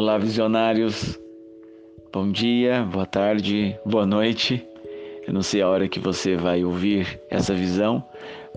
[0.00, 1.20] Olá, visionários.
[2.10, 4.66] Bom dia, boa tarde, boa noite.
[5.26, 8.02] Eu não sei a hora que você vai ouvir essa visão,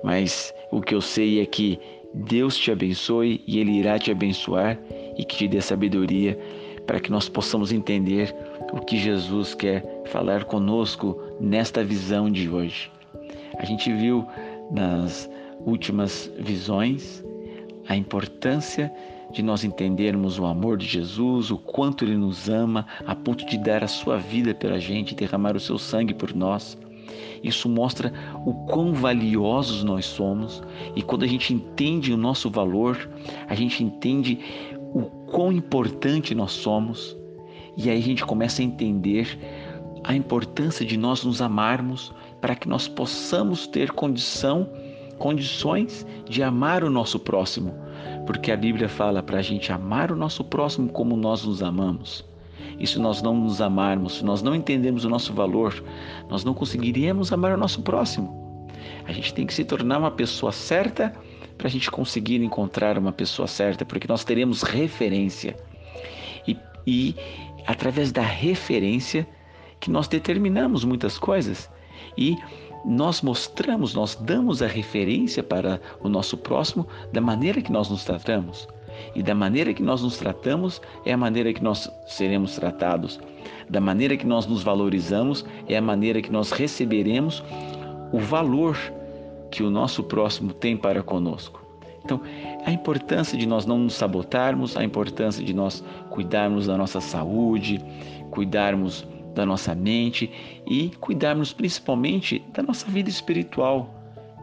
[0.05, 1.77] mas o que eu sei é que
[2.13, 4.79] Deus te abençoe e Ele irá te abençoar
[5.17, 6.39] e que te dê sabedoria
[6.87, 8.33] para que nós possamos entender
[8.71, 12.89] o que Jesus quer falar conosco nesta visão de hoje.
[13.57, 14.25] A gente viu
[14.71, 15.29] nas
[15.65, 17.21] últimas visões
[17.89, 23.15] a importância de nós entendermos o amor de Jesus, o quanto Ele nos ama, a
[23.15, 26.77] ponto de dar a sua vida pela gente, derramar o seu sangue por nós.
[27.43, 28.13] Isso mostra
[28.45, 30.63] o quão valiosos nós somos
[30.95, 33.09] e quando a gente entende o nosso valor,
[33.47, 34.39] a gente entende
[34.93, 37.17] o quão importante nós somos
[37.75, 39.37] e aí a gente começa a entender
[40.03, 44.69] a importância de nós nos amarmos para que nós possamos ter condição,
[45.17, 47.73] condições de amar o nosso próximo,
[48.25, 52.25] porque a Bíblia fala para a gente amar o nosso próximo como nós nos amamos.
[52.79, 55.83] E se nós não nos amarmos, se nós não entendemos o nosso valor,
[56.29, 58.67] nós não conseguiríamos amar o nosso próximo.
[59.05, 61.13] A gente tem que se tornar uma pessoa certa
[61.57, 65.55] para a gente conseguir encontrar uma pessoa certa, porque nós teremos referência.
[66.47, 67.15] E, e
[67.67, 69.27] através da referência
[69.79, 71.69] que nós determinamos muitas coisas
[72.17, 72.37] e
[72.85, 78.03] nós mostramos, nós damos a referência para o nosso próximo da maneira que nós nos
[78.03, 78.67] tratamos.
[79.15, 83.19] E da maneira que nós nos tratamos é a maneira que nós seremos tratados.
[83.69, 87.43] Da maneira que nós nos valorizamos é a maneira que nós receberemos
[88.11, 88.77] o valor
[89.49, 91.61] que o nosso próximo tem para conosco.
[92.03, 92.19] Então,
[92.65, 97.79] a importância de nós não nos sabotarmos, a importância de nós cuidarmos da nossa saúde,
[98.29, 100.29] cuidarmos da nossa mente
[100.65, 103.93] e cuidarmos principalmente da nossa vida espiritual.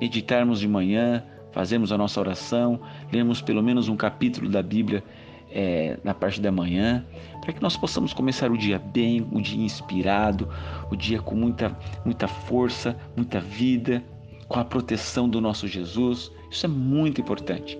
[0.00, 2.80] Meditarmos de manhã, fazermos a nossa oração,
[3.12, 5.02] lermos pelo menos um capítulo da Bíblia
[5.50, 7.04] é, na parte da manhã,
[7.40, 10.48] para que nós possamos começar o dia bem, o dia inspirado,
[10.90, 14.02] o dia com muita, muita força, muita vida,
[14.48, 16.30] com a proteção do nosso Jesus.
[16.50, 17.78] Isso é muito importante.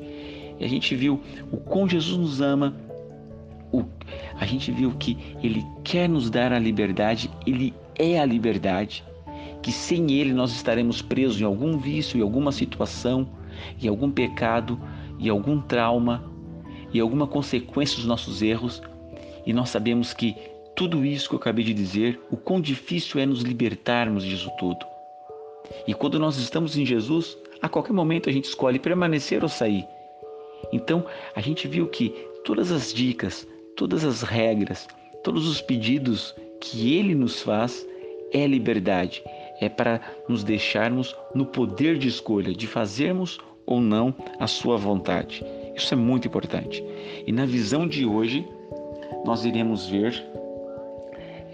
[0.59, 1.21] E a gente viu
[1.51, 2.75] o quão Jesus nos ama,
[3.73, 3.85] o,
[4.39, 9.05] a gente viu que Ele quer nos dar a liberdade, Ele é a liberdade,
[9.63, 13.29] que sem Ele nós estaremos presos em algum vício, em alguma situação,
[13.81, 14.81] em algum pecado,
[15.19, 16.25] em algum trauma,
[16.93, 18.83] em alguma consequência dos nossos erros,
[19.47, 20.35] e nós sabemos que
[20.75, 24.87] tudo isso que eu acabei de dizer, o quão difícil é nos libertarmos disso tudo.
[25.87, 29.87] E quando nós estamos em Jesus, a qualquer momento a gente escolhe permanecer ou sair.
[30.73, 31.05] Então,
[31.35, 32.11] a gente viu que
[32.45, 34.89] todas as dicas, todas as regras,
[35.23, 37.87] todos os pedidos que ele nos faz
[38.33, 39.23] é liberdade,
[39.61, 45.45] é para nos deixarmos no poder de escolha, de fazermos ou não a sua vontade.
[45.75, 46.85] Isso é muito importante.
[47.27, 48.47] E na visão de hoje,
[49.25, 50.23] nós iremos ver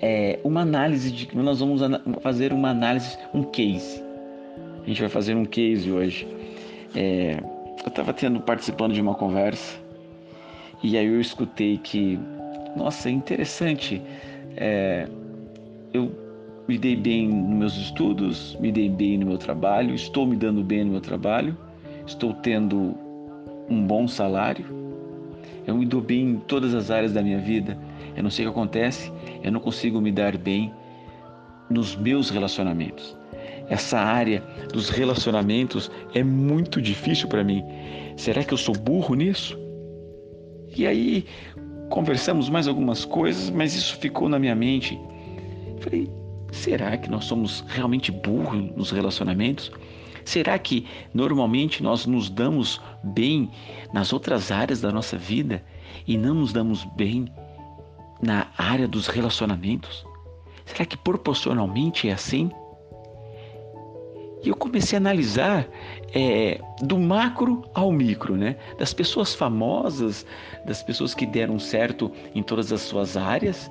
[0.00, 1.37] é, uma análise de.
[1.37, 1.81] Nós vamos
[2.22, 4.06] fazer uma análise, um case
[4.87, 6.28] a gente vai fazer um case hoje.
[6.94, 7.43] É,
[7.84, 9.77] eu estava tendo participando de uma conversa
[10.86, 12.16] e aí eu escutei que,
[12.76, 14.00] nossa, é interessante.
[14.56, 15.08] É,
[15.92, 16.12] eu
[16.69, 20.62] me dei bem nos meus estudos, me dei bem no meu trabalho, estou me dando
[20.62, 21.56] bem no meu trabalho,
[22.06, 22.97] estou tendo
[23.69, 24.64] um bom salário,
[25.66, 27.76] eu me dou bem em todas as áreas da minha vida.
[28.16, 30.72] Eu não sei o que acontece, eu não consigo me dar bem
[31.68, 33.16] nos meus relacionamentos
[33.68, 37.64] essa área dos relacionamentos é muito difícil para mim.
[38.16, 39.66] Será que eu sou burro nisso?
[40.76, 41.26] E aí
[41.88, 44.98] conversamos mais algumas coisas, mas isso ficou na minha mente.
[45.81, 46.10] Falei,
[46.53, 49.72] será que nós somos realmente burros nos relacionamentos?
[50.25, 53.50] Será que normalmente nós nos damos bem
[53.92, 55.65] nas outras áreas da nossa vida
[56.06, 57.26] e não nos damos bem
[58.20, 60.04] na área dos relacionamentos?
[60.66, 62.50] Será que proporcionalmente é assim?
[64.47, 65.66] E eu comecei a analisar
[66.15, 68.54] é, do macro ao micro, né?
[68.78, 70.25] Das pessoas famosas,
[70.65, 73.69] das pessoas que deram certo em todas as suas áreas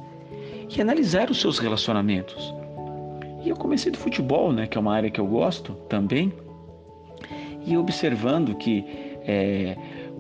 [0.70, 2.54] e analisar os seus relacionamentos.
[3.46, 4.68] E eu comecei do futebol, né?
[4.68, 6.34] Que é uma área que eu gosto também.
[7.66, 8.84] E observando que
[9.26, 9.78] é,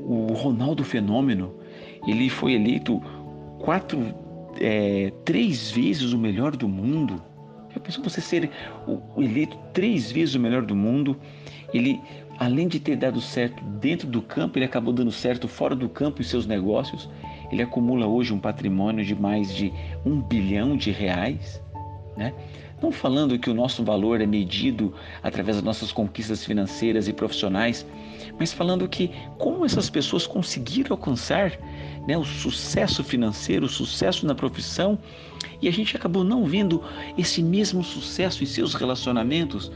[0.07, 1.53] o Ronaldo Fenômeno,
[2.07, 3.03] ele foi eleito
[3.59, 3.99] quatro,
[4.61, 7.21] é, três vezes o melhor do mundo
[7.85, 8.49] pensou você ser
[8.87, 11.17] o eleito três vezes o melhor do mundo?
[11.73, 12.01] Ele,
[12.37, 16.21] além de ter dado certo dentro do campo, ele acabou dando certo fora do campo
[16.21, 17.09] em seus negócios.
[17.51, 19.71] Ele acumula hoje um patrimônio de mais de
[20.05, 21.61] um bilhão de reais.
[22.17, 22.33] Né?
[22.85, 24.93] Não falando que o nosso valor é medido
[25.23, 27.83] através das nossas conquistas financeiras e profissionais,
[28.37, 29.09] mas falando que
[29.39, 31.53] como essas pessoas conseguiram alcançar
[32.07, 34.99] né, o sucesso financeiro, o sucesso na profissão,
[35.59, 36.83] e a gente acabou não vendo
[37.17, 39.71] esse mesmo sucesso em seus relacionamentos,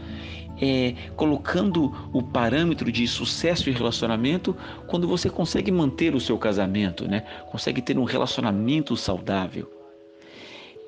[0.62, 7.08] é, colocando o parâmetro de sucesso e relacionamento quando você consegue manter o seu casamento,
[7.08, 7.22] né?
[7.50, 9.68] consegue ter um relacionamento saudável.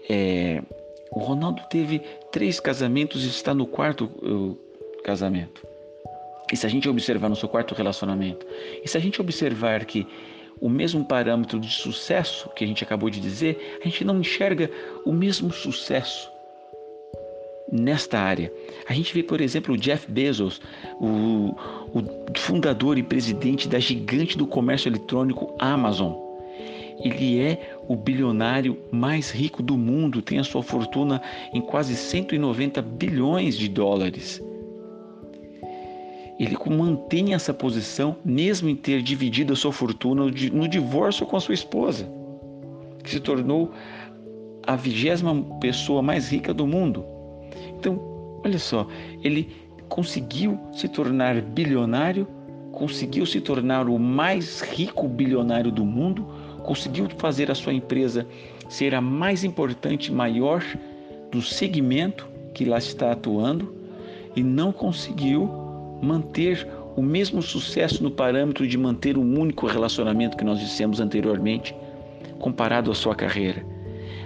[0.07, 0.61] É,
[1.11, 1.99] o Ronaldo teve
[2.31, 4.57] três casamentos e está no quarto uh,
[5.03, 5.65] casamento.
[6.51, 8.45] E se a gente observar no seu quarto relacionamento,
[8.83, 10.07] e se a gente observar que
[10.59, 14.69] o mesmo parâmetro de sucesso que a gente acabou de dizer, a gente não enxerga
[15.05, 16.29] o mesmo sucesso
[17.71, 18.51] nesta área.
[18.87, 20.61] A gente vê, por exemplo, o Jeff Bezos,
[20.99, 21.55] o,
[21.93, 22.03] o
[22.37, 26.30] fundador e presidente da gigante do comércio eletrônico Amazon.
[26.99, 31.21] Ele é o bilionário mais rico do mundo, tem a sua fortuna
[31.53, 34.41] em quase 190 bilhões de dólares.
[36.39, 41.39] Ele mantém essa posição mesmo em ter dividido a sua fortuna no divórcio com a
[41.39, 42.11] sua esposa,
[43.03, 43.71] que se tornou
[44.65, 47.05] a vigésima pessoa mais rica do mundo.
[47.77, 47.99] Então,
[48.43, 48.87] olha só,
[49.23, 49.49] ele
[49.87, 52.27] conseguiu se tornar bilionário,
[52.71, 56.25] conseguiu se tornar o mais rico bilionário do mundo,
[56.63, 58.27] conseguiu fazer a sua empresa
[58.69, 60.63] ser a mais importante, maior
[61.31, 63.75] do segmento que lá está atuando
[64.35, 65.49] e não conseguiu
[66.01, 71.75] manter o mesmo sucesso no parâmetro de manter um único relacionamento que nós dissemos anteriormente,
[72.39, 73.65] comparado à sua carreira.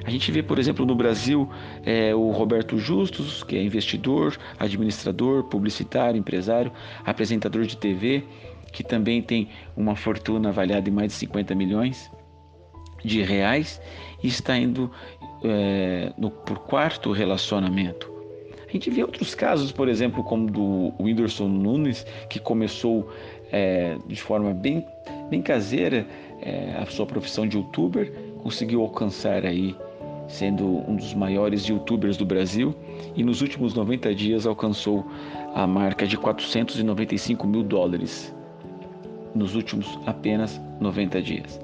[0.03, 1.49] A gente vê, por exemplo, no Brasil,
[1.83, 6.71] é, o Roberto Justus, que é investidor, administrador, publicitário, empresário,
[7.03, 8.23] apresentador de TV,
[8.71, 12.11] que também tem uma fortuna avaliada em mais de 50 milhões
[13.05, 13.81] de reais
[14.23, 14.91] e está indo
[15.43, 18.13] é, no, por quarto relacionamento.
[18.67, 23.09] A gente vê outros casos, por exemplo, como do Whindersson Nunes, que começou
[23.51, 24.85] é, de forma bem,
[25.29, 26.05] bem caseira
[26.41, 28.11] é, a sua profissão de youtuber,
[28.41, 29.75] conseguiu alcançar aí
[30.27, 32.75] sendo um dos maiores youtubers do Brasil
[33.15, 35.05] e nos últimos 90 dias alcançou
[35.53, 38.33] a marca de 495 mil dólares
[39.33, 41.59] nos últimos apenas 90 dias.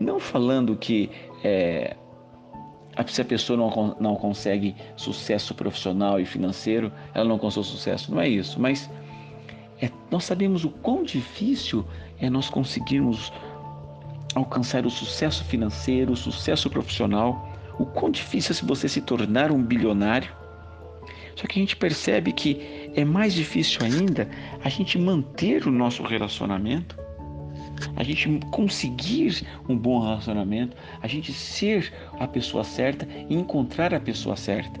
[0.00, 1.10] Não falando que
[1.42, 1.96] é,
[3.06, 8.20] se a pessoa não, não consegue sucesso profissional e financeiro, ela não alcançou sucesso, não
[8.20, 8.90] é isso, mas
[9.80, 11.84] é, nós sabemos o quão difícil
[12.20, 13.32] é nós conseguirmos
[14.34, 17.48] alcançar o sucesso financeiro, o sucesso profissional
[17.78, 20.36] o quão difícil é se você se tornar um bilionário.
[21.36, 24.28] Só que a gente percebe que é mais difícil ainda
[24.62, 26.98] a gente manter o nosso relacionamento,
[27.96, 34.00] a gente conseguir um bom relacionamento, a gente ser a pessoa certa e encontrar a
[34.00, 34.80] pessoa certa.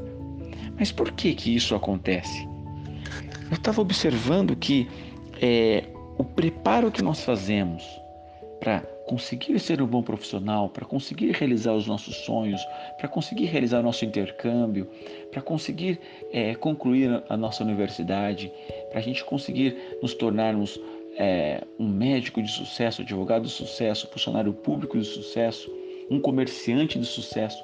[0.78, 2.46] Mas por que que isso acontece?
[3.50, 4.88] Eu estava observando que
[5.40, 5.84] é,
[6.16, 7.82] o preparo que nós fazemos
[8.60, 12.60] para conseguir ser um bom profissional, para conseguir realizar os nossos sonhos,
[12.98, 14.86] para conseguir realizar o nosso intercâmbio,
[15.30, 15.98] para conseguir
[16.30, 18.52] é, concluir a nossa universidade,
[18.90, 20.78] para a gente conseguir nos tornarmos
[21.18, 25.68] é, um médico de sucesso, advogado de sucesso, funcionário público de sucesso,
[26.08, 27.62] um comerciante de sucesso.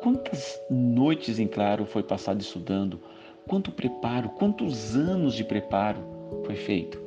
[0.00, 3.00] Quantas noites em claro foi passado estudando?
[3.48, 5.98] Quanto preparo, quantos anos de preparo
[6.46, 7.02] foi feito?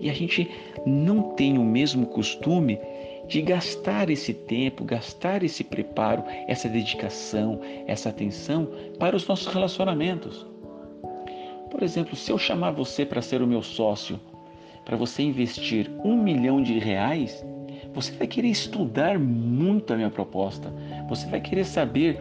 [0.00, 0.48] E a gente
[0.86, 2.78] não tem o mesmo costume
[3.26, 10.46] de gastar esse tempo, gastar esse preparo, essa dedicação, essa atenção para os nossos relacionamentos.
[11.70, 14.18] Por exemplo, se eu chamar você para ser o meu sócio,
[14.88, 17.44] para você investir um milhão de reais,
[17.92, 20.72] você vai querer estudar muito a minha proposta.
[21.10, 22.18] Você vai querer saber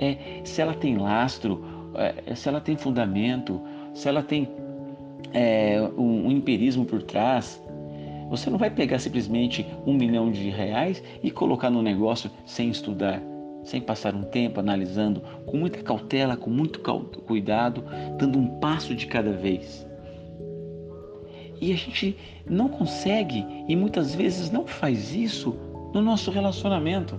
[0.00, 3.60] é, se ela tem lastro, é, se ela tem fundamento,
[3.94, 4.48] se ela tem
[5.32, 7.62] é, um, um empirismo por trás,
[8.28, 13.22] você não vai pegar simplesmente um milhão de reais e colocar no negócio sem estudar,
[13.62, 17.84] sem passar um tempo analisando, com muita cautela, com muito cuidado,
[18.18, 19.87] dando um passo de cada vez.
[21.60, 25.56] E a gente não consegue e muitas vezes não faz isso
[25.92, 27.18] no nosso relacionamento.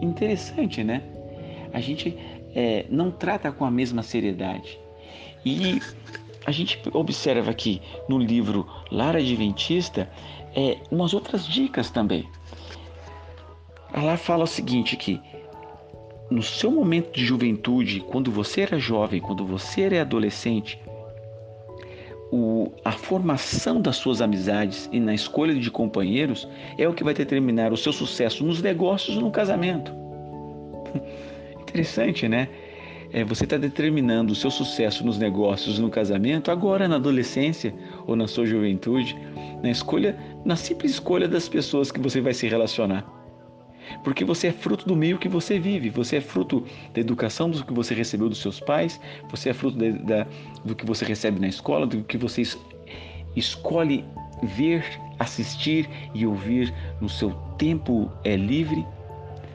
[0.00, 1.02] Interessante, né?
[1.72, 2.16] A gente
[2.54, 4.78] é, não trata com a mesma seriedade.
[5.44, 5.80] E
[6.44, 10.10] a gente observa aqui no livro Lara Adventista
[10.54, 12.26] é, umas outras dicas também.
[13.92, 15.20] Ela fala o seguinte que
[16.30, 20.78] no seu momento de juventude, quando você era jovem, quando você era adolescente,
[22.32, 27.14] o, a formação das suas amizades e na escolha de companheiros é o que vai
[27.14, 29.92] determinar o seu sucesso nos negócios e no casamento.
[31.62, 32.48] Interessante, né?
[33.12, 37.74] é, você está determinando o seu sucesso nos negócios, no casamento, agora na adolescência
[38.06, 39.16] ou na sua juventude,
[39.62, 43.19] na escolha, na simples escolha das pessoas que você vai se relacionar.
[44.02, 47.64] Porque você é fruto do meio que você vive, você é fruto da educação do
[47.64, 50.26] que você recebeu dos seus pais, você é fruto de, da,
[50.64, 52.42] do que você recebe na escola, do que você
[53.36, 54.04] escolhe
[54.42, 54.84] ver,
[55.18, 58.84] assistir e ouvir no seu tempo é livre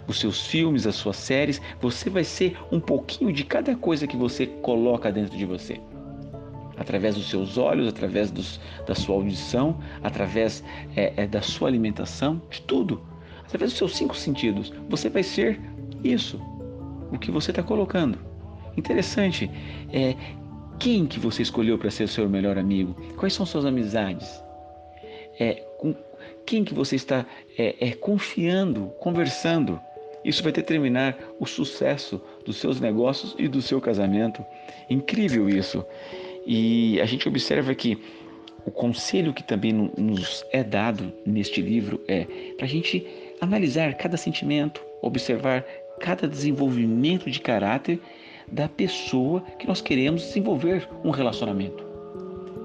[0.08, 4.16] os seus filmes, as suas séries, você vai ser um pouquinho de cada coisa que
[4.16, 5.80] você coloca dentro de você.
[6.78, 10.64] Através dos seus olhos, através dos, da sua audição, através
[10.96, 13.02] é, é, da sua alimentação, de tudo.
[13.46, 15.60] Através dos seus cinco sentidos, você vai ser
[16.04, 16.40] isso,
[17.12, 18.20] o que você está colocando.
[18.78, 19.50] Interessante,
[19.92, 20.16] é,
[20.80, 22.94] quem que você escolheu para ser o seu melhor amigo?
[23.16, 24.44] Quais são suas amizades?
[25.40, 25.96] É, com
[26.46, 27.26] quem que você está
[27.58, 29.80] é, é, confiando, conversando?
[30.24, 34.44] Isso vai determinar o sucesso dos seus negócios e do seu casamento.
[34.90, 35.86] Incrível isso.
[36.46, 37.98] E a gente observa que
[38.66, 42.26] o conselho que também nos é dado neste livro é
[42.58, 43.06] para a gente
[43.42, 45.64] analisar cada sentimento, observar
[46.00, 48.00] cada desenvolvimento de caráter
[48.52, 51.84] da pessoa que nós queremos desenvolver um relacionamento.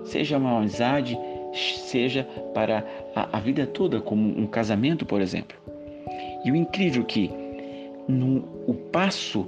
[0.05, 1.19] Seja uma amizade,
[1.55, 2.25] seja
[2.55, 2.85] para
[3.15, 5.57] a, a vida toda, como um casamento, por exemplo.
[6.45, 7.31] E o incrível é que
[8.09, 9.47] no o passo,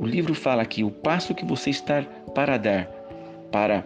[0.00, 2.02] o livro fala aqui, o passo que você está
[2.34, 2.86] para dar
[3.50, 3.84] para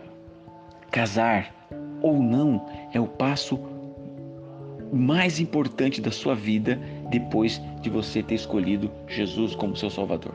[0.91, 1.55] casar
[2.01, 3.61] ou não é o passo
[4.93, 6.81] mais importante da sua vida
[7.11, 10.35] depois de você ter escolhido Jesus como seu Salvador.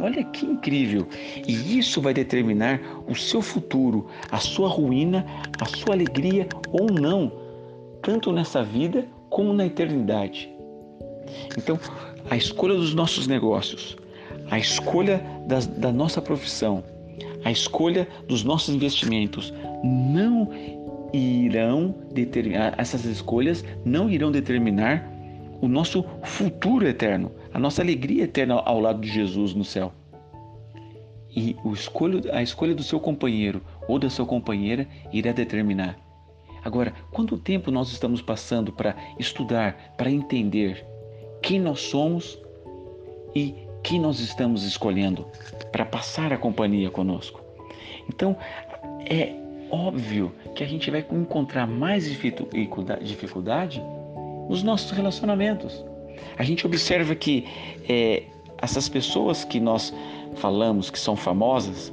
[0.00, 1.06] Olha que incrível!
[1.46, 5.24] E isso vai determinar o seu futuro, a sua ruína,
[5.60, 7.32] a sua alegria ou não,
[8.02, 10.50] tanto nessa vida como na eternidade.
[11.56, 11.78] Então,
[12.30, 13.96] a escolha dos nossos negócios,
[14.50, 16.84] a escolha das, da nossa profissão,
[17.44, 20.50] a escolha dos nossos investimentos não
[21.12, 25.10] irão determinar, essas escolhas não irão determinar
[25.60, 29.92] o nosso futuro eterno, a nossa alegria eterna ao lado de Jesus no céu.
[31.34, 35.96] E escolho, a escolha do seu companheiro ou da sua companheira irá determinar.
[36.64, 40.84] Agora, quanto tempo nós estamos passando para estudar, para entender
[41.40, 42.38] quem nós somos
[43.34, 45.26] e quem nós estamos escolhendo
[45.72, 47.40] para passar a companhia conosco.
[48.08, 48.36] Então,
[49.08, 49.41] é
[49.72, 53.82] óbvio que a gente vai encontrar mais dificuldade
[54.48, 55.82] nos nossos relacionamentos.
[56.38, 57.46] A gente observa que
[57.88, 58.24] é,
[58.60, 59.92] essas pessoas que nós
[60.36, 61.92] falamos que são famosas,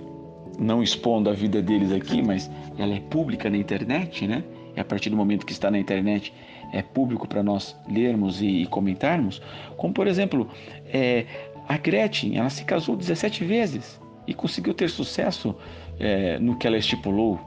[0.60, 4.44] não expondo a vida deles aqui, mas ela é pública na internet, né?
[4.76, 6.34] E a partir do momento que está na internet,
[6.74, 9.42] é público para nós lermos e, comentarmos,
[9.78, 10.48] como por exemplo,
[10.86, 11.26] é,
[11.68, 15.56] a Gretchen, ela se casou 17 vezes e conseguiu ter sucesso
[16.00, 17.40] é, no que ela estipulou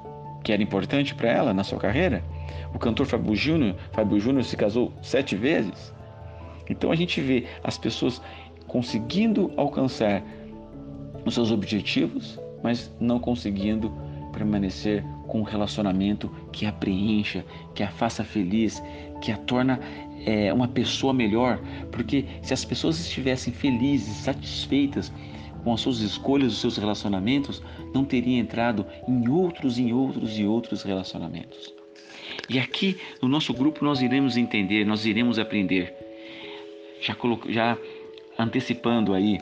[0.42, 2.22] que era importante para ela na sua carreira.
[2.74, 5.92] O cantor Fábio Júnior, Fábio Júnior se casou sete vezes.
[6.68, 8.20] Então a gente vê as pessoas
[8.66, 10.22] conseguindo alcançar
[11.24, 13.92] os seus objetivos, mas não conseguindo
[14.32, 17.44] permanecer com um relacionamento que a preencha,
[17.74, 18.82] que a faça feliz,
[19.20, 19.78] que a torna
[20.24, 21.60] é, uma pessoa melhor.
[21.90, 25.12] Porque se as pessoas estivessem felizes, satisfeitas
[25.62, 27.62] com as suas escolhas, os seus relacionamentos,
[27.94, 31.72] não teriam entrado em outros, em outros e outros relacionamentos.
[32.48, 35.94] E aqui no nosso grupo nós iremos entender, nós iremos aprender.
[37.00, 37.16] Já,
[37.48, 37.78] já
[38.38, 39.38] antecipando aí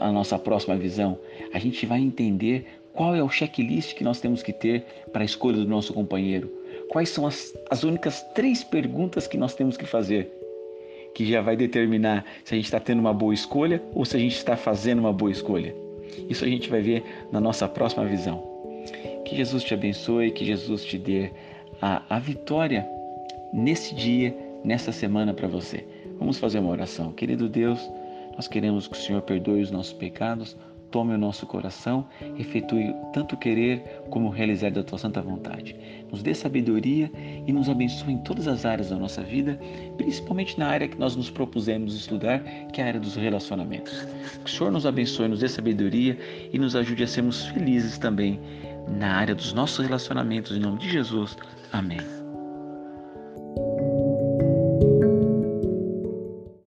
[0.00, 1.18] a nossa próxima visão,
[1.52, 5.24] a gente vai entender qual é o checklist que nós temos que ter para a
[5.24, 6.50] escolha do nosso companheiro.
[6.88, 10.30] Quais são as, as únicas três perguntas que nós temos que fazer,
[11.14, 14.20] que já vai determinar se a gente está tendo uma boa escolha ou se a
[14.20, 15.74] gente está fazendo uma boa escolha.
[16.28, 18.42] Isso a gente vai ver na nossa próxima visão.
[19.24, 21.30] Que Jesus te abençoe, que Jesus te dê
[21.80, 22.86] a, a vitória
[23.52, 25.86] nesse dia, nessa semana para você.
[26.18, 27.12] Vamos fazer uma oração.
[27.12, 27.80] Querido Deus,
[28.36, 30.56] nós queremos que o Senhor perdoe os nossos pecados,
[30.94, 32.06] tome o nosso coração,
[32.38, 35.74] efetue tanto querer como realizar da tua santa vontade.
[36.08, 37.10] Nos dê sabedoria
[37.44, 39.58] e nos abençoe em todas as áreas da nossa vida,
[39.96, 42.38] principalmente na área que nós nos propusemos estudar,
[42.72, 44.06] que é a área dos relacionamentos.
[44.44, 46.16] Que o Senhor nos abençoe, nos dê sabedoria
[46.52, 48.38] e nos ajude a sermos felizes também
[48.86, 50.56] na área dos nossos relacionamentos.
[50.56, 51.36] Em nome de Jesus.
[51.72, 52.13] Amém.